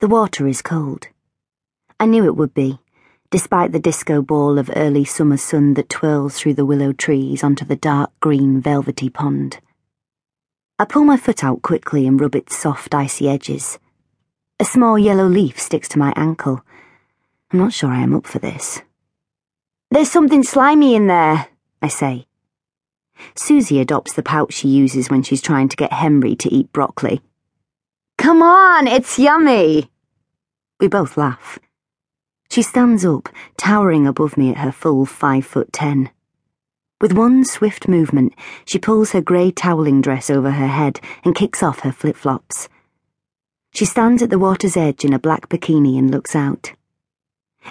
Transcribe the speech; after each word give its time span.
The 0.00 0.08
water 0.08 0.46
is 0.46 0.62
cold. 0.62 1.08
I 1.98 2.06
knew 2.06 2.24
it 2.24 2.34
would 2.34 2.54
be, 2.54 2.78
despite 3.30 3.72
the 3.72 3.78
disco 3.78 4.22
ball 4.22 4.58
of 4.58 4.70
early 4.74 5.04
summer 5.04 5.36
sun 5.36 5.74
that 5.74 5.90
twirls 5.90 6.38
through 6.38 6.54
the 6.54 6.64
willow 6.64 6.94
trees 6.94 7.44
onto 7.44 7.66
the 7.66 7.76
dark 7.76 8.10
green 8.18 8.62
velvety 8.62 9.10
pond. 9.10 9.58
I 10.78 10.86
pull 10.86 11.04
my 11.04 11.18
foot 11.18 11.44
out 11.44 11.60
quickly 11.60 12.06
and 12.06 12.18
rub 12.18 12.34
its 12.34 12.56
soft 12.56 12.94
icy 12.94 13.28
edges. 13.28 13.78
A 14.58 14.64
small 14.64 14.98
yellow 14.98 15.26
leaf 15.26 15.60
sticks 15.60 15.88
to 15.90 15.98
my 15.98 16.14
ankle. 16.16 16.64
I'm 17.52 17.58
not 17.58 17.74
sure 17.74 17.90
I 17.90 18.00
am 18.00 18.14
up 18.14 18.26
for 18.26 18.38
this. 18.38 18.80
There's 19.90 20.10
something 20.10 20.42
slimy 20.42 20.94
in 20.94 21.08
there, 21.08 21.48
I 21.82 21.88
say. 21.88 22.26
Suzy 23.34 23.78
adopts 23.80 24.14
the 24.14 24.22
pouch 24.22 24.54
she 24.54 24.68
uses 24.68 25.10
when 25.10 25.22
she's 25.22 25.42
trying 25.42 25.68
to 25.68 25.76
get 25.76 25.92
Henry 25.92 26.34
to 26.36 26.48
eat 26.48 26.72
broccoli. 26.72 27.20
Come 28.20 28.42
on, 28.42 28.86
it's 28.86 29.18
yummy! 29.18 29.90
We 30.78 30.88
both 30.88 31.16
laugh. 31.16 31.58
She 32.50 32.60
stands 32.60 33.02
up, 33.02 33.30
towering 33.56 34.06
above 34.06 34.36
me 34.36 34.50
at 34.50 34.58
her 34.58 34.72
full 34.72 35.06
five 35.06 35.46
foot 35.46 35.72
ten. 35.72 36.10
With 37.00 37.14
one 37.14 37.46
swift 37.46 37.88
movement, 37.88 38.34
she 38.66 38.78
pulls 38.78 39.12
her 39.12 39.22
grey 39.22 39.50
toweling 39.50 40.02
dress 40.02 40.28
over 40.28 40.50
her 40.50 40.66
head 40.66 41.00
and 41.24 41.34
kicks 41.34 41.62
off 41.62 41.80
her 41.80 41.92
flip 41.92 42.14
flops. 42.14 42.68
She 43.72 43.86
stands 43.86 44.22
at 44.22 44.28
the 44.28 44.38
water's 44.38 44.76
edge 44.76 45.02
in 45.02 45.14
a 45.14 45.18
black 45.18 45.48
bikini 45.48 45.98
and 45.98 46.10
looks 46.10 46.36
out. 46.36 46.74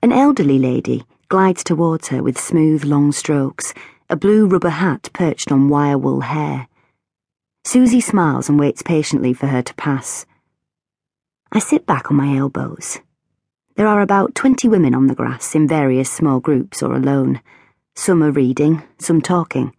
An 0.00 0.12
elderly 0.12 0.60
lady 0.60 1.04
glides 1.28 1.64
towards 1.64 2.06
her 2.08 2.22
with 2.22 2.38
smooth, 2.38 2.84
long 2.84 3.10
strokes, 3.10 3.74
a 4.08 4.14
blue 4.14 4.46
rubber 4.46 4.70
hat 4.70 5.10
perched 5.12 5.50
on 5.50 5.68
wire 5.68 5.98
wool 5.98 6.20
hair. 6.20 6.68
Suzy 7.64 8.00
smiles 8.00 8.48
and 8.48 8.60
waits 8.60 8.82
patiently 8.82 9.32
for 9.32 9.48
her 9.48 9.60
to 9.60 9.74
pass. 9.74 10.24
I 11.56 11.58
sit 11.58 11.86
back 11.86 12.10
on 12.10 12.18
my 12.18 12.36
elbows. 12.36 12.98
There 13.76 13.86
are 13.86 14.02
about 14.02 14.34
twenty 14.34 14.68
women 14.68 14.94
on 14.94 15.06
the 15.06 15.14
grass 15.14 15.54
in 15.54 15.66
various 15.66 16.10
small 16.10 16.38
groups 16.38 16.82
or 16.82 16.94
alone. 16.94 17.40
Some 17.94 18.22
are 18.22 18.30
reading, 18.30 18.82
some 18.98 19.22
talking. 19.22 19.74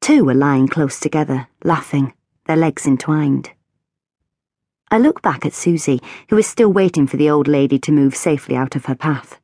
Two 0.00 0.28
are 0.28 0.34
lying 0.34 0.68
close 0.68 1.00
together, 1.00 1.48
laughing, 1.64 2.12
their 2.46 2.54
legs 2.54 2.86
entwined. 2.86 3.50
I 4.88 4.98
look 4.98 5.20
back 5.20 5.44
at 5.44 5.52
Suzy, 5.52 5.98
who 6.28 6.38
is 6.38 6.46
still 6.46 6.72
waiting 6.72 7.08
for 7.08 7.16
the 7.16 7.28
old 7.28 7.48
lady 7.48 7.80
to 7.80 7.90
move 7.90 8.14
safely 8.14 8.54
out 8.54 8.76
of 8.76 8.84
her 8.84 8.94
path. 8.94 9.40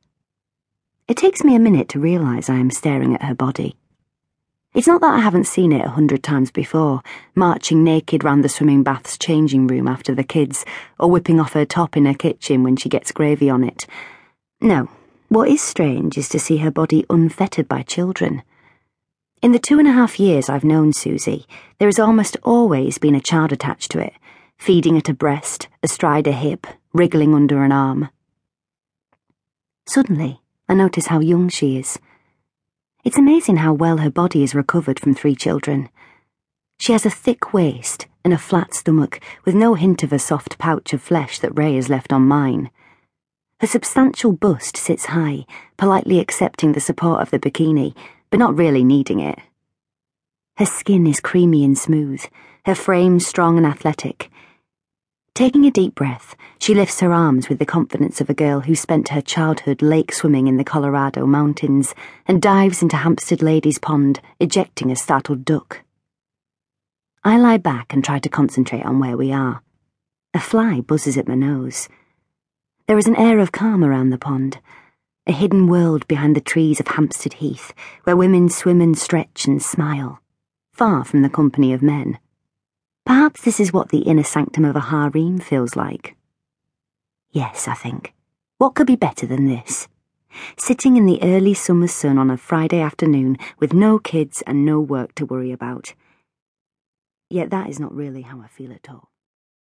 It 1.09 1.17
takes 1.17 1.43
me 1.43 1.53
a 1.53 1.59
minute 1.59 1.89
to 1.89 1.99
realise 1.99 2.49
I 2.49 2.59
am 2.59 2.71
staring 2.71 3.13
at 3.13 3.23
her 3.23 3.35
body. 3.35 3.75
It's 4.77 4.85
not 4.85 5.01
that 5.01 5.15
I 5.15 5.21
haven't 5.21 5.45
seen 5.45 5.71
it 5.71 5.83
a 5.83 5.89
hundred 5.89 6.21
times 6.21 6.51
before, 6.51 7.01
marching 7.33 7.83
naked 7.83 8.23
round 8.23 8.43
the 8.43 8.47
swimming 8.47 8.83
bath's 8.83 9.17
changing 9.17 9.65
room 9.65 9.87
after 9.87 10.13
the 10.13 10.23
kids, 10.23 10.65
or 10.99 11.09
whipping 11.09 11.39
off 11.39 11.53
her 11.53 11.65
top 11.65 11.97
in 11.97 12.05
her 12.05 12.13
kitchen 12.13 12.61
when 12.61 12.75
she 12.75 12.87
gets 12.87 13.11
gravy 13.11 13.49
on 13.49 13.63
it. 13.63 13.87
No, 14.61 14.87
what 15.29 15.49
is 15.49 15.63
strange 15.63 16.15
is 16.15 16.29
to 16.29 16.39
see 16.39 16.57
her 16.57 16.69
body 16.69 17.07
unfettered 17.09 17.67
by 17.67 17.81
children. 17.81 18.43
In 19.41 19.51
the 19.51 19.57
two 19.57 19.79
and 19.79 19.87
a 19.87 19.93
half 19.93 20.19
years 20.19 20.47
I've 20.47 20.63
known 20.63 20.93
Suzy, 20.93 21.47
there 21.79 21.87
has 21.87 21.97
almost 21.97 22.37
always 22.43 22.99
been 22.99 23.15
a 23.15 23.19
child 23.19 23.51
attached 23.51 23.89
to 23.93 23.99
it, 23.99 24.13
feeding 24.59 24.95
at 24.95 25.09
a 25.09 25.13
breast, 25.15 25.69
astride 25.81 26.27
a 26.27 26.31
hip, 26.31 26.67
wriggling 26.93 27.33
under 27.33 27.63
an 27.63 27.71
arm. 27.71 28.09
Suddenly, 29.87 30.39
I 30.69 30.75
notice 30.75 31.07
how 31.07 31.19
young 31.19 31.49
she 31.49 31.79
is. 31.79 31.97
It's 33.03 33.17
amazing 33.17 33.57
how 33.57 33.73
well 33.73 33.97
her 33.97 34.09
body 34.09 34.43
is 34.43 34.55
recovered 34.55 34.99
from 34.99 35.13
three 35.13 35.35
children. 35.35 35.89
She 36.79 36.91
has 36.91 37.05
a 37.05 37.09
thick 37.09 37.53
waist 37.53 38.07
and 38.23 38.33
a 38.33 38.37
flat 38.37 38.73
stomach 38.73 39.19
with 39.45 39.55
no 39.55 39.75
hint 39.75 40.03
of 40.03 40.11
a 40.11 40.19
soft 40.19 40.57
pouch 40.57 40.93
of 40.93 41.01
flesh 41.01 41.39
that 41.39 41.57
Rae 41.57 41.75
has 41.75 41.89
left 41.89 42.11
on 42.11 42.27
mine. 42.27 42.69
Her 43.59 43.67
substantial 43.67 44.33
bust 44.33 44.77
sits 44.77 45.05
high, 45.05 45.45
politely 45.77 46.19
accepting 46.19 46.73
the 46.73 46.79
support 46.79 47.21
of 47.21 47.31
the 47.31 47.39
bikini, 47.39 47.95
but 48.29 48.39
not 48.39 48.57
really 48.57 48.83
needing 48.83 49.19
it. 49.19 49.39
Her 50.57 50.65
skin 50.65 51.07
is 51.07 51.19
creamy 51.19 51.63
and 51.63 51.77
smooth, 51.77 52.23
her 52.65 52.75
frame 52.75 53.19
strong 53.19 53.57
and 53.57 53.65
athletic, 53.65 54.29
Taking 55.37 55.67
a 55.67 55.71
deep 55.71 55.93
breath, 55.93 56.35
she 56.67 56.75
lifts 56.75 56.99
her 56.99 57.13
arms 57.13 57.47
with 57.47 57.59
the 57.59 57.65
confidence 57.65 58.19
of 58.19 58.29
a 58.29 58.33
girl 58.33 58.59
who 58.59 58.75
spent 58.75 59.07
her 59.07 59.21
childhood 59.21 59.81
lake 59.81 60.11
swimming 60.11 60.47
in 60.47 60.57
the 60.57 60.65
Colorado 60.65 61.25
mountains 61.25 61.95
and 62.25 62.41
dives 62.41 62.81
into 62.81 62.97
Hampstead 62.97 63.41
Ladies 63.41 63.79
Pond, 63.79 64.19
ejecting 64.41 64.91
a 64.91 64.95
startled 64.97 65.45
duck. 65.45 65.85
I 67.23 67.37
lie 67.37 67.55
back 67.55 67.93
and 67.93 68.03
try 68.03 68.19
to 68.19 68.27
concentrate 68.27 68.83
on 68.83 68.99
where 68.99 69.15
we 69.15 69.31
are. 69.31 69.61
A 70.33 70.41
fly 70.41 70.81
buzzes 70.81 71.17
at 71.17 71.25
my 71.25 71.35
nose. 71.35 71.87
There 72.85 72.97
is 72.97 73.07
an 73.07 73.15
air 73.15 73.39
of 73.39 73.53
calm 73.53 73.81
around 73.81 74.09
the 74.09 74.17
pond, 74.17 74.59
a 75.25 75.31
hidden 75.31 75.67
world 75.67 76.05
behind 76.09 76.35
the 76.35 76.41
trees 76.41 76.81
of 76.81 76.87
Hampstead 76.89 77.35
Heath, 77.35 77.73
where 78.03 78.17
women 78.17 78.49
swim 78.49 78.81
and 78.81 78.97
stretch 78.97 79.45
and 79.45 79.63
smile, 79.63 80.19
far 80.73 81.05
from 81.05 81.21
the 81.21 81.29
company 81.29 81.71
of 81.71 81.81
men. 81.81 82.19
Perhaps 83.05 83.43
this 83.43 83.61
is 83.61 83.71
what 83.71 83.87
the 83.87 83.99
inner 83.99 84.21
sanctum 84.21 84.65
of 84.65 84.75
a 84.75 84.81
harem 84.81 85.39
feels 85.39 85.77
like. 85.77 86.16
Yes, 87.31 87.67
I 87.67 87.73
think. 87.73 88.13
What 88.57 88.75
could 88.75 88.87
be 88.87 88.95
better 88.95 89.25
than 89.25 89.47
this? 89.47 89.87
Sitting 90.57 90.97
in 90.97 91.05
the 91.05 91.21
early 91.21 91.53
summer 91.53 91.87
sun 91.87 92.17
on 92.17 92.29
a 92.29 92.37
Friday 92.37 92.79
afternoon 92.79 93.37
with 93.59 93.73
no 93.73 93.99
kids 93.99 94.43
and 94.47 94.65
no 94.65 94.79
work 94.79 95.15
to 95.15 95.25
worry 95.25 95.51
about. 95.51 95.93
Yet 97.29 97.49
that 97.49 97.69
is 97.69 97.79
not 97.79 97.93
really 97.93 98.21
how 98.21 98.41
I 98.41 98.47
feel 98.47 98.71
at 98.71 98.89
all. 98.89 99.09